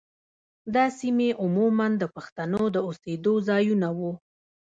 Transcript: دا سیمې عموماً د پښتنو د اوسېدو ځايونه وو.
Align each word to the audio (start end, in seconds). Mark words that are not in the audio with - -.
دا 0.73 0.85
سیمې 0.99 1.29
عموماً 1.43 1.87
د 2.01 2.03
پښتنو 2.15 2.63
د 2.75 2.77
اوسېدو 2.87 3.33
ځايونه 3.47 3.87
وو. 3.97 4.11